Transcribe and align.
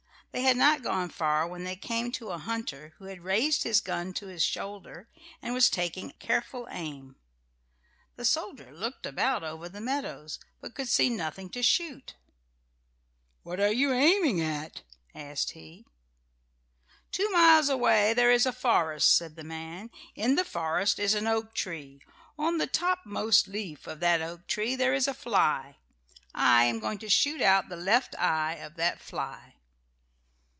They 0.33 0.43
had 0.43 0.55
not 0.55 0.81
gone 0.81 1.09
far 1.09 1.45
when 1.45 1.65
they 1.65 1.75
came 1.75 2.09
to 2.13 2.29
a 2.29 2.37
hunter 2.37 2.93
who 2.99 3.03
had 3.07 3.19
raised 3.19 3.63
his 3.63 3.81
gun 3.81 4.13
to 4.13 4.27
his 4.27 4.41
shoulder 4.41 5.09
and 5.41 5.53
was 5.53 5.69
taking 5.69 6.13
careful 6.19 6.69
aim. 6.71 7.17
The 8.15 8.23
soldier 8.23 8.71
looked 8.71 9.05
about 9.05 9.43
over 9.43 9.67
the 9.67 9.81
meadows, 9.81 10.39
but 10.61 10.73
could 10.73 10.87
see 10.87 11.09
nothing 11.09 11.49
to 11.49 11.61
shoot. 11.61 12.15
"What 13.43 13.59
are 13.59 13.73
you 13.73 13.91
aiming 13.91 14.39
at?" 14.39 14.83
asked 15.13 15.51
he. 15.51 15.85
"Two 17.11 17.29
miles 17.31 17.67
away 17.67 18.13
there 18.13 18.31
is 18.31 18.45
a 18.45 18.53
forest," 18.53 19.13
said 19.13 19.35
the 19.35 19.43
man. 19.43 19.89
"In 20.15 20.35
the 20.35 20.45
forest 20.45 20.97
is 20.97 21.13
an 21.13 21.27
oak 21.27 21.53
tree. 21.53 21.99
On 22.39 22.57
the 22.57 22.67
top 22.67 23.05
most 23.05 23.49
leaf 23.49 23.85
of 23.85 23.99
that 23.99 24.21
oak 24.21 24.47
tree 24.47 24.77
there 24.77 24.93
is 24.93 25.09
a 25.09 25.13
fly. 25.13 25.75
I 26.33 26.63
am 26.63 26.79
going 26.79 26.99
to 26.99 27.09
shoot 27.09 27.41
out 27.41 27.67
the 27.67 27.75
left 27.75 28.15
eye 28.17 28.53
of 28.53 28.75
that 28.77 29.01
fly." 29.01 29.55